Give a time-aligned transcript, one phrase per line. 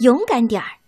[0.00, 0.78] 勇敢点儿，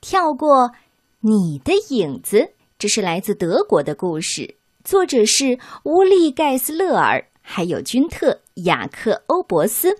[0.00, 0.72] 跳过
[1.20, 2.54] 你的影子。
[2.76, 9.96] 这是来自德国的故事，作者是乌利盖斯勒尔，还有君特雅克欧伯斯，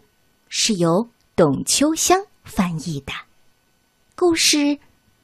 [0.49, 3.13] 是由董秋香翻译的。
[4.16, 4.79] 故事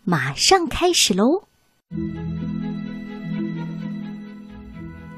[0.05, 1.43] 马上开始喽！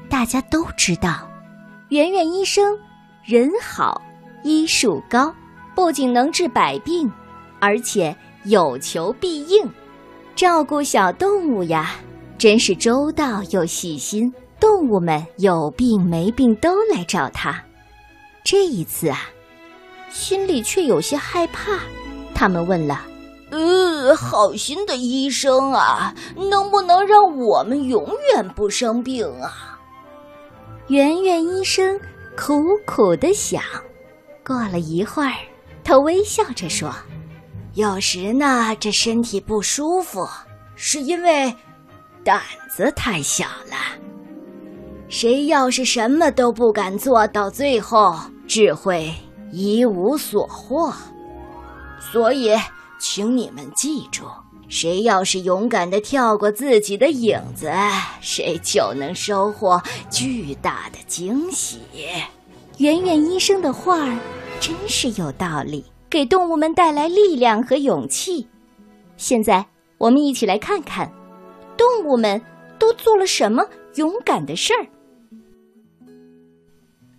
[0.09, 1.29] 大家都知道，
[1.89, 2.77] 圆圆医生
[3.23, 4.01] 人好，
[4.43, 5.33] 医术高，
[5.75, 7.11] 不仅能治百病，
[7.59, 9.69] 而且有求必应，
[10.35, 11.95] 照顾小动物呀。
[12.37, 17.63] 真是周到又细心，动物们有病没病都来找他。
[18.43, 19.21] 这一次啊，
[20.11, 21.79] 心里却有些害怕。
[22.35, 23.01] 他们问了
[23.49, 29.79] ：“呃，好心的医生啊，能不能让我们永远不生病啊？”
[30.89, 31.99] 圆圆医生
[32.37, 33.63] 苦苦的想。
[34.45, 35.33] 过了一会儿，
[35.83, 36.93] 他微笑着说
[37.77, 40.27] ：“有时呢，这身体不舒服，
[40.75, 41.53] 是因为……”
[42.25, 42.41] 胆
[42.75, 43.77] 子太小了，
[45.07, 49.13] 谁要是什么都不敢做到最后，只会
[49.51, 50.91] 一无所获。
[51.99, 52.51] 所以，
[52.99, 54.25] 请你们记住，
[54.67, 57.71] 谁要是勇敢的跳过自己的影子，
[58.19, 61.79] 谁就能收获巨大的惊喜。
[62.79, 64.17] 圆圆医生的话儿
[64.59, 68.47] 真是有道理，给动物们带来力量和勇气。
[69.17, 69.65] 现在，
[69.97, 71.11] 我们一起来看看。
[71.75, 72.41] 动物们
[72.79, 73.63] 都做了什么
[73.95, 74.87] 勇敢的事儿？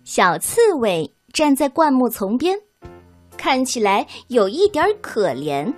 [0.03, 2.57] 小刺猬站在灌木丛边，
[3.37, 5.73] 看起来有一点可怜，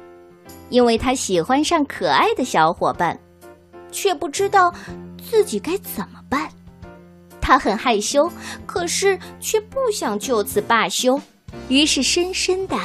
[0.70, 3.20] 因为它喜欢上可爱的小伙伴，
[3.92, 4.74] 却不知道
[5.22, 6.50] 自己该怎么办。
[7.40, 8.32] 它很害羞，
[8.66, 11.22] 可是却不想就此罢休。
[11.68, 12.76] 于是深深的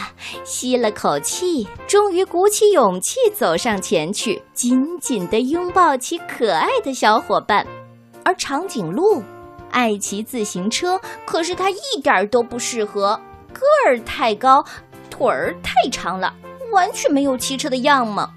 [0.45, 7.67] 吸了口气，终于鼓起勇气走上前去，紧紧的拥抱起可爱的小伙伴。
[8.25, 9.23] 而长颈鹿
[9.71, 13.21] 爱骑自行车，可是它一点都不适合，
[13.53, 14.65] 个儿太高，
[15.11, 16.33] 腿儿太长了，
[16.73, 18.31] 完全没有骑车的样貌。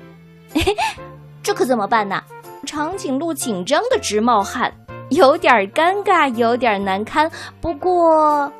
[1.44, 2.22] 这可怎么办呢？
[2.66, 4.72] 长颈鹿紧张的直冒汗，
[5.10, 7.30] 有点尴尬，有点难堪。
[7.62, 8.52] 不过。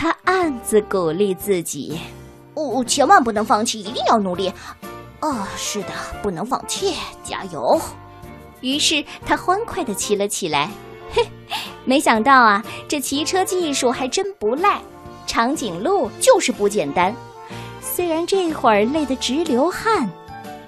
[0.00, 1.98] 他暗自鼓励自己
[2.54, 4.52] ：“哦，千万不能放弃，一定要努力。
[5.20, 5.88] 哦，是的，
[6.22, 6.94] 不能放弃，
[7.24, 7.80] 加油！”
[8.62, 10.70] 于是他欢快地骑了起来。
[11.10, 11.26] 嘿，
[11.84, 14.80] 没想到啊，这骑车技术还真不赖。
[15.26, 17.12] 长颈鹿就是不简单，
[17.80, 20.08] 虽然这会儿累得直流汗。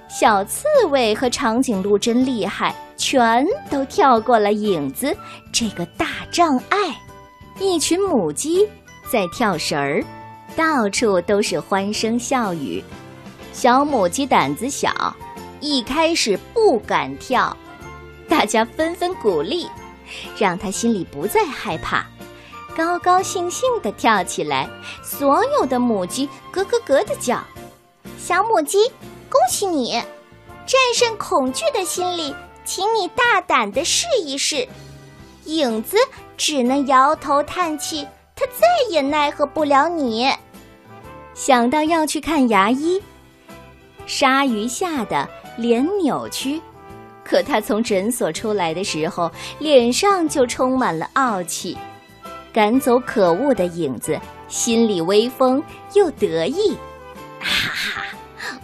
[0.09, 5.15] 小刺猬和长颈鹿真厉害，全都跳过了影子
[5.53, 6.77] 这个大障碍。
[7.61, 8.67] 一群母鸡。
[9.11, 10.01] 在跳绳儿，
[10.55, 12.81] 到处都是欢声笑语。
[13.51, 15.13] 小母鸡胆子小，
[15.59, 17.55] 一开始不敢跳，
[18.29, 19.67] 大家纷纷鼓励，
[20.37, 22.05] 让它心里不再害怕，
[22.73, 24.69] 高高兴兴地跳起来。
[25.03, 27.43] 所有的母鸡咯咯咯地叫。
[28.17, 28.77] 小母鸡，
[29.29, 29.91] 恭喜你，
[30.65, 32.33] 战胜恐惧的心理，
[32.63, 34.65] 请你大胆地试一试。
[35.43, 35.97] 影子
[36.37, 38.07] 只能摇头叹气。
[38.41, 40.27] 他再也奈何不了你。
[41.35, 42.99] 想到要去看牙医，
[44.07, 46.59] 鲨鱼吓得脸扭曲。
[47.23, 51.77] 可他从诊所出来的时候，脸上就充满了傲气。
[52.51, 55.63] 赶走可恶的影子，心里威风
[55.93, 56.75] 又得意。
[57.39, 58.03] 哈哈，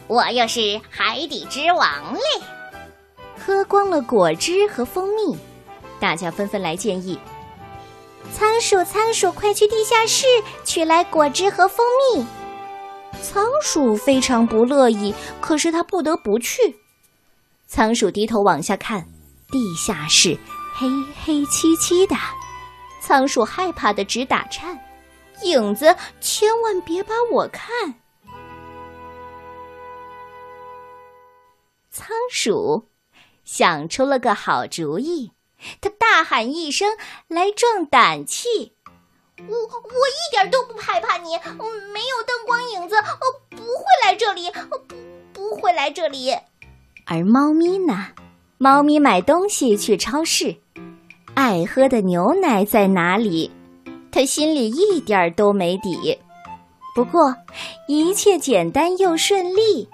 [0.08, 2.20] 我又是海底之王嘞！
[3.40, 5.38] 喝光了果汁和蜂蜜，
[6.00, 7.20] 大家纷纷来建议。
[8.34, 10.26] 仓鼠，仓鼠，快去地下室
[10.64, 12.26] 取来果汁和蜂蜜。
[13.22, 16.78] 仓鼠非常不乐意，可是它不得不去。
[17.66, 19.08] 仓鼠低头往下看，
[19.52, 20.38] 地下室
[20.76, 20.88] 黑
[21.24, 22.16] 黑漆漆的，
[23.02, 24.80] 仓鼠害怕的直打颤。
[25.44, 27.96] 影子，千万别把我看！
[31.91, 32.90] 仓鼠
[33.44, 35.32] 想出了个好主意。
[35.82, 36.88] 他大喊一声
[37.28, 38.74] 来壮胆气
[39.46, 41.32] ：“我我一点都不害怕你，
[41.94, 42.96] 没有灯光影子，
[43.50, 44.80] 不会来这里，不
[45.34, 46.34] 不会来这里。”
[47.06, 48.08] 而猫咪呢？
[48.58, 50.56] 猫咪买东西去超市，
[51.36, 53.52] 爱喝的牛奶在哪里？
[54.09, 56.18] 它心里一点都没底。
[56.96, 57.36] 不过
[57.88, 59.88] 一切简单又顺利，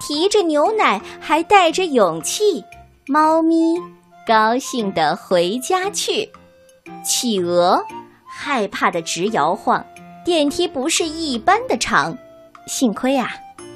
[0.00, 2.62] 提着牛奶还带着勇气，
[3.06, 3.80] 猫咪。
[4.24, 6.30] 高兴地回家去，
[7.04, 7.84] 企鹅
[8.24, 9.84] 害怕的直摇晃，
[10.24, 12.16] 电梯不是一般的长，
[12.68, 13.30] 幸亏啊，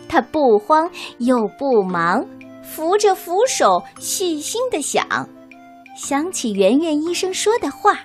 [0.08, 0.88] 他不慌
[1.19, 2.25] 又不忙，
[2.62, 5.04] 扶着扶手，细心的想，
[5.96, 7.99] 想起圆圆医生说的话：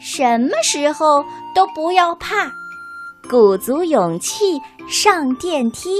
[0.00, 1.22] 什么时候
[1.54, 2.50] 都不要怕，
[3.30, 5.90] 鼓足勇气上电梯，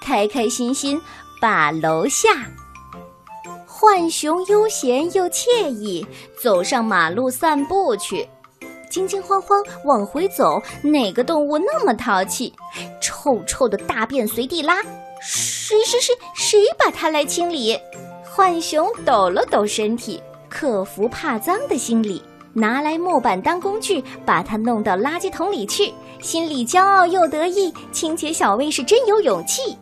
[0.00, 1.00] 开开心心
[1.40, 2.28] 把楼下。
[3.76, 6.06] 浣熊悠闲又惬意，
[6.40, 8.28] 走上马路散步去。
[8.88, 12.52] 惊惊慌慌往回走，哪个动物那么淘气？
[13.00, 14.80] 臭臭的大便随地拉，
[15.20, 17.76] 谁谁谁谁把它来清理？
[18.22, 22.22] 浣熊抖了抖身体，克服怕脏的心理，
[22.52, 25.92] 拿来木板当工具，把它弄到垃圾桶里去，
[26.22, 27.74] 心里骄傲又得意。
[27.90, 29.76] 清洁小卫是真有勇气。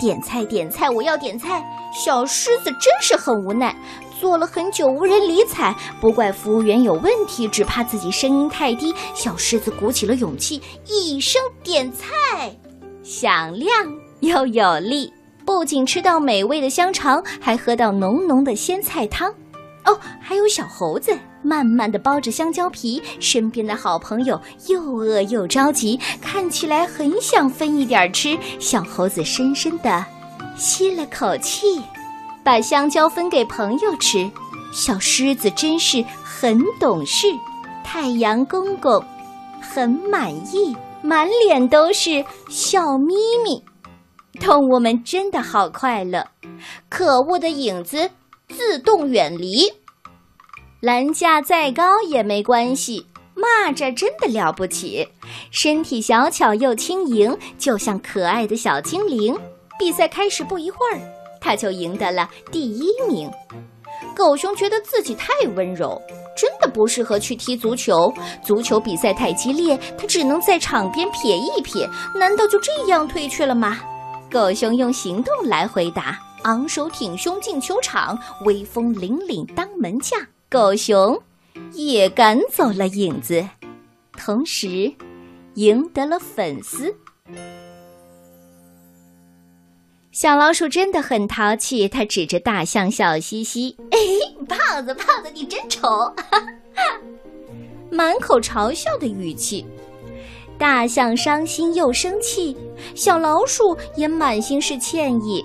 [0.00, 1.62] 点菜点菜，我要点菜。
[1.92, 3.76] 小狮子真是很无奈。
[4.20, 8.92] 坐了很久无人理睬，不怪服务员有问题，只怕自己声音太低。
[9.14, 12.52] 小狮子鼓起了勇气，一声点菜，
[13.04, 13.70] 响亮
[14.18, 15.12] 又有力。
[15.46, 19.32] 不仅吃到美味的香肠，还喝到浓浓的鲜菜汤。
[19.84, 28.36] 哦，还有小猴子慢慢的剥着香蕉皮，身边的好朋友又饿又着急，看起来很想分一点吃。
[28.58, 30.04] 小猴子深深的
[30.58, 31.80] 吸了口气。
[32.44, 34.30] 把香蕉分给朋友吃，
[34.72, 37.26] 小狮子真是很懂事。
[37.84, 39.04] 太阳公公
[39.60, 43.14] 很满意，满脸都是笑眯
[43.44, 43.62] 眯。
[44.40, 46.26] 动物们真的好快乐。
[46.88, 48.10] 可恶的影子
[48.48, 49.70] 自动远离，
[50.80, 53.06] 栏架再高也没关系。
[53.36, 55.06] 蚂蚱真的了不起，
[55.50, 59.38] 身体小巧又轻盈，就像可爱的小精灵。
[59.78, 61.00] 比赛开始不一会儿。
[61.40, 63.30] 他就赢得了第一名。
[64.14, 66.00] 狗熊觉得自己太温柔，
[66.36, 68.12] 真的不适合去踢足球。
[68.44, 71.88] 足球比赛太激烈，他只能在场边瞥一瞥。
[72.16, 73.78] 难道就这样退却了吗？
[74.30, 80.20] 狗熊用行动来回答，昂首挺胸进球场，威风凛凛当门将。
[80.50, 81.16] 狗熊
[81.72, 83.48] 也赶走了影子，
[84.16, 84.92] 同时
[85.54, 86.94] 赢得了粉丝。
[90.10, 93.98] 小老鼠真的很淘气，它指着大象笑嘻嘻：“哎，
[94.48, 96.12] 胖子，胖子，你真丑！”
[97.90, 99.66] 满口嘲笑的语气。
[100.56, 102.56] 大象伤心又生气，
[102.94, 105.44] 小老鼠也满心是歉意。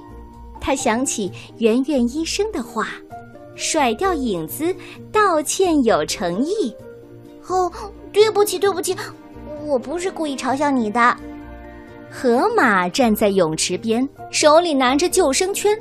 [0.60, 2.88] 他想起圆圆医生的话
[3.56, 4.74] ：“甩掉影子，
[5.12, 6.74] 道歉有诚意。”
[7.48, 7.71] 哦，
[8.12, 8.95] 对不起，对不起，
[9.66, 11.16] 我不是故意嘲笑你的。
[12.15, 15.75] 河马站在泳池边，手里拿着救生圈，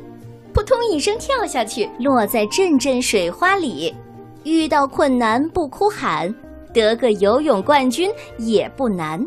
[0.54, 3.94] 扑通一声跳下去，落在阵阵水花里。
[4.42, 6.34] 遇到困难不哭喊，
[6.72, 9.22] 得个游泳冠军也不难。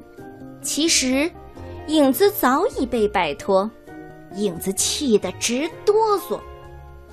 [0.64, 1.30] 其实，
[1.90, 3.70] 影子早已被摆脱，
[4.34, 6.40] 影子气得直哆嗦。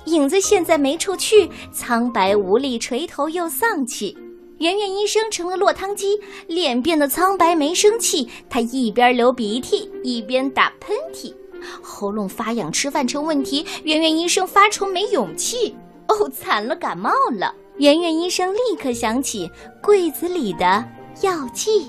[0.05, 4.17] 影子现在没处去，苍白无力，垂头又丧气。
[4.59, 8.29] 圆圆医生成了落汤鸡，脸变得苍白，没生气。
[8.49, 11.33] 他一边流鼻涕，一边打喷嚏，
[11.81, 13.65] 喉咙发痒，吃饭成问题。
[13.83, 15.75] 圆圆医生发愁，没勇气。
[16.07, 17.53] 哦，惨了，感冒了。
[17.77, 19.49] 圆圆医生立刻想起
[19.81, 20.85] 柜子里的
[21.21, 21.87] 药剂，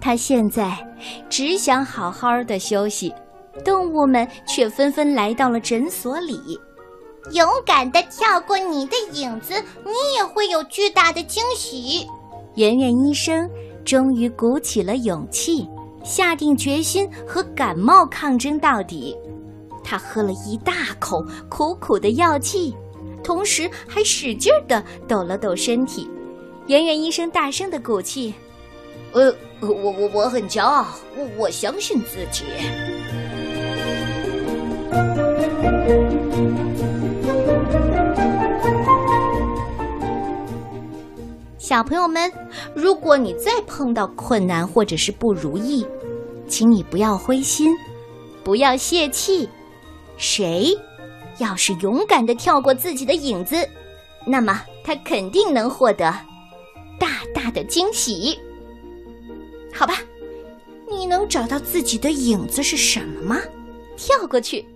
[0.00, 0.76] 他现在
[1.28, 3.12] 只想好好的休息。
[3.64, 6.58] 动物们却纷纷来到了诊所里。
[7.32, 12.06] 勇敢的跳过你的影子，你也会有巨大的惊喜。
[12.56, 13.48] 圆圆医生
[13.84, 15.68] 终于鼓起了勇气，
[16.02, 19.16] 下定决心和感冒抗争到底。
[19.84, 22.74] 他喝了一大口苦苦的药剂，
[23.22, 26.10] 同时还使劲地抖了抖身体。
[26.66, 28.34] 圆圆医生大声地鼓气
[29.12, 30.86] ：“呃，我我我很骄傲，
[31.16, 32.44] 我我相信自己。”
[41.70, 42.28] 小朋友们，
[42.74, 45.86] 如果你再碰到困难或者是不如意，
[46.48, 47.72] 请你不要灰心，
[48.42, 49.48] 不要泄气。
[50.16, 50.76] 谁
[51.38, 53.56] 要是勇敢的跳过自己的影子，
[54.26, 56.12] 那么他肯定能获得
[56.98, 58.36] 大大的惊喜。
[59.72, 59.94] 好吧，
[60.90, 63.40] 你能找到自己的影子是什么吗？
[63.96, 64.66] 跳过去，